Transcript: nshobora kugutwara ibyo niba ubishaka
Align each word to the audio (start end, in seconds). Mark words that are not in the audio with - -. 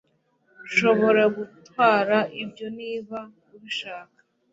nshobora 0.67 1.23
kugutwara 1.35 2.17
ibyo 2.43 2.67
niba 2.79 3.19
ubishaka 3.55 4.19